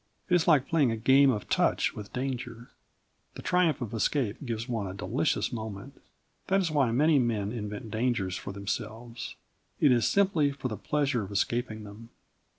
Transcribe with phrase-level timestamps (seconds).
[0.31, 2.71] It is like playing a game of touch with danger.
[3.35, 6.01] The triumph of escape gives one a delicious moment.
[6.47, 9.35] That is why many men invent dangers for themselves.
[9.79, 12.09] It is simply for the pleasure of escaping them.